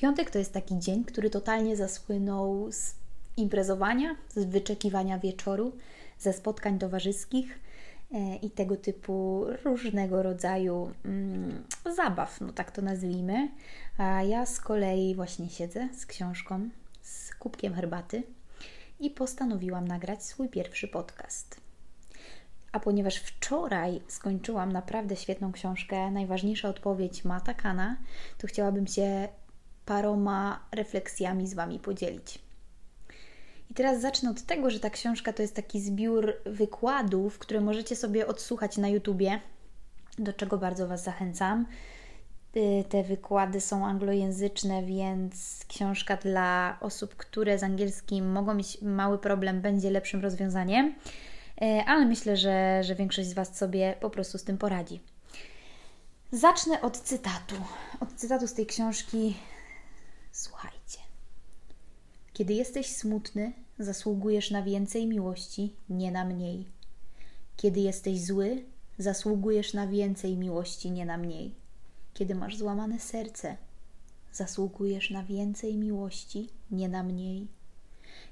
[0.00, 2.94] Piątek to jest taki dzień, który totalnie zasłynął z
[3.36, 5.72] imprezowania, z wyczekiwania wieczoru,
[6.18, 7.58] ze spotkań towarzyskich
[8.14, 11.64] e, i tego typu różnego rodzaju mm,
[11.96, 13.48] zabaw, no tak to nazwijmy.
[13.98, 16.68] A ja z kolei właśnie siedzę z książką,
[17.02, 18.22] z kubkiem herbaty
[19.00, 21.60] i postanowiłam nagrać swój pierwszy podcast.
[22.72, 27.96] A ponieważ wczoraj skończyłam naprawdę świetną książkę, najważniejsza odpowiedź Mata Kana,
[28.38, 29.28] to chciałabym się
[29.90, 32.38] paroma refleksjami z Wami podzielić.
[33.70, 37.96] I teraz zacznę od tego, że ta książka to jest taki zbiór wykładów, które możecie
[37.96, 39.40] sobie odsłuchać na YouTubie,
[40.18, 41.66] do czego bardzo Was zachęcam.
[42.56, 49.18] Y, te wykłady są anglojęzyczne, więc książka dla osób, które z angielskim mogą mieć mały
[49.18, 50.94] problem, będzie lepszym rozwiązaniem,
[51.62, 55.00] y, ale myślę, że, że większość z Was sobie po prostu z tym poradzi.
[56.32, 57.54] Zacznę od cytatu.
[58.00, 59.34] Od cytatu z tej książki.
[60.32, 60.98] Słuchajcie.
[62.32, 66.66] Kiedy jesteś smutny, zasługujesz na więcej miłości, nie na mniej.
[67.56, 68.64] Kiedy jesteś zły,
[68.98, 71.54] zasługujesz na więcej miłości, nie na mniej.
[72.14, 73.56] Kiedy masz złamane serce,
[74.32, 77.46] zasługujesz na więcej miłości, nie na mniej.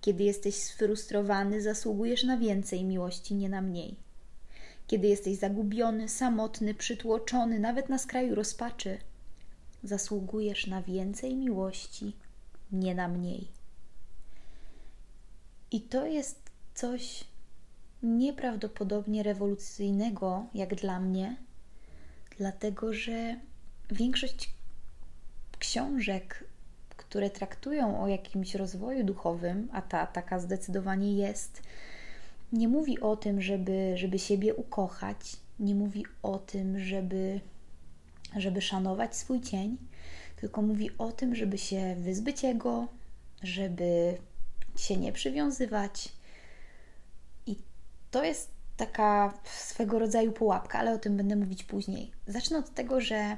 [0.00, 3.96] Kiedy jesteś sfrustrowany, zasługujesz na więcej miłości, nie na mniej.
[4.86, 8.98] Kiedy jesteś zagubiony, samotny, przytłoczony, nawet na skraju rozpaczy,
[9.82, 12.16] zasługujesz na więcej miłości,
[12.72, 13.48] nie na mniej.
[15.70, 17.24] I to jest coś
[18.02, 21.36] nieprawdopodobnie rewolucyjnego, jak dla mnie,
[22.38, 23.36] dlatego że
[23.90, 24.50] większość
[25.58, 26.44] książek,
[26.96, 31.62] które traktują o jakimś rozwoju duchowym, a ta taka zdecydowanie jest,
[32.52, 37.40] nie mówi o tym, żeby, żeby siebie ukochać, nie mówi o tym, żeby,
[38.36, 39.76] żeby szanować swój cień,
[40.36, 42.88] tylko mówi o tym, żeby się wyzbyć jego,
[43.42, 44.18] żeby
[44.76, 46.08] się nie przywiązywać.
[47.46, 47.56] I
[48.10, 52.10] to jest taka swego rodzaju pułapka, ale o tym będę mówić później.
[52.26, 53.36] Zacznę od tego, że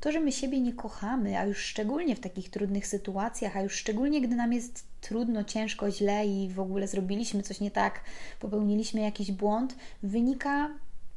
[0.00, 3.74] to, że my siebie nie kochamy, a już szczególnie w takich trudnych sytuacjach, a już
[3.74, 8.00] szczególnie gdy nam jest trudno, ciężko, źle i w ogóle zrobiliśmy coś nie tak,
[8.40, 10.70] popełniliśmy jakiś błąd, wynika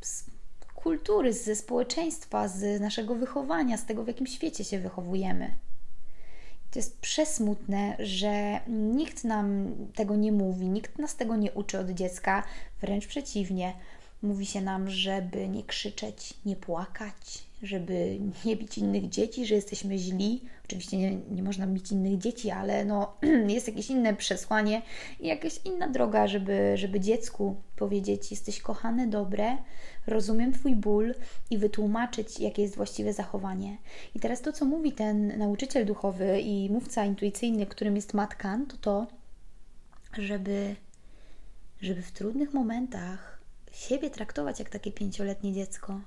[0.00, 0.24] z
[0.90, 5.54] kultury, ze społeczeństwa, z naszego wychowania, z tego, w jakim świecie się wychowujemy.
[6.70, 11.90] To jest przesmutne, że nikt nam tego nie mówi, nikt nas tego nie uczy od
[11.90, 12.42] dziecka,
[12.80, 13.72] wręcz przeciwnie.
[14.22, 19.98] Mówi się nam, żeby nie krzyczeć, nie płakać, żeby nie bić innych dzieci, że jesteśmy
[19.98, 20.42] źli.
[20.64, 23.16] Oczywiście nie, nie można bić innych dzieci, ale no,
[23.48, 24.82] jest jakieś inne przesłanie
[25.20, 29.56] i jakaś inna droga, żeby, żeby dziecku powiedzieć: Jesteś kochane, dobre,
[30.06, 31.14] rozumiem Twój ból
[31.50, 33.76] i wytłumaczyć, jakie jest właściwe zachowanie.
[34.14, 38.76] I teraz to, co mówi ten nauczyciel duchowy i mówca intuicyjny, którym jest Matkan, to
[38.76, 39.06] to,
[40.18, 40.76] żeby,
[41.80, 43.39] żeby w trudnych momentach
[43.72, 46.00] siebie traktować jak takie pięcioletnie dziecko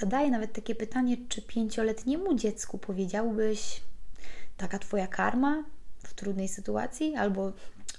[0.00, 3.80] zadaję nawet takie pytanie, czy pięcioletniemu dziecku powiedziałbyś
[4.56, 5.64] taka Twoja karma
[5.98, 7.52] w trudnej sytuacji, albo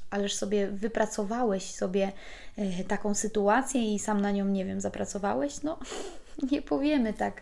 [0.09, 2.11] ależ sobie wypracowałeś sobie
[2.57, 5.63] e, taką sytuację i sam na nią, nie wiem, zapracowałeś?
[5.63, 5.79] No,
[6.51, 7.41] nie powiemy tak.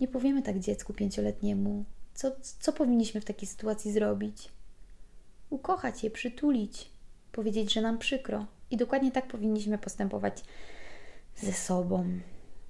[0.00, 1.84] Nie powiemy tak dziecku pięcioletniemu.
[2.14, 4.48] Co, co powinniśmy w takiej sytuacji zrobić?
[5.50, 6.90] Ukochać je, przytulić,
[7.32, 8.46] powiedzieć, że nam przykro.
[8.74, 10.44] I dokładnie tak powinniśmy postępować
[11.36, 12.04] ze sobą.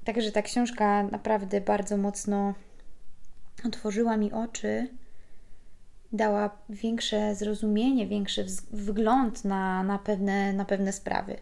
[0.05, 2.55] Także ta książka naprawdę bardzo mocno
[3.67, 4.89] otworzyła mi oczy,
[6.13, 11.37] dała większe zrozumienie, większy wgląd na, na, pewne, na pewne sprawy.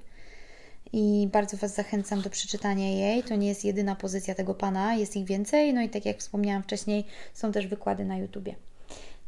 [0.92, 3.22] I bardzo Was zachęcam do przeczytania jej.
[3.22, 5.74] To nie jest jedyna pozycja tego pana, jest ich więcej.
[5.74, 8.54] No i tak jak wspomniałam wcześniej, są też wykłady na YouTubie.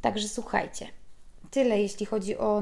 [0.01, 0.87] Także słuchajcie.
[1.51, 2.61] Tyle jeśli chodzi o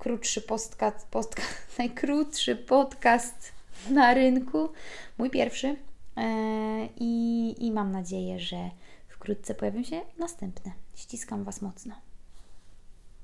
[0.00, 3.52] najkrótszy podcast, podcast najkrótszy podcast
[3.90, 4.68] na rynku.
[5.18, 5.76] Mój pierwszy.
[6.16, 8.70] E, I, I mam nadzieję, że
[9.08, 10.72] wkrótce pojawią się następne.
[10.94, 12.09] Ściskam Was mocno.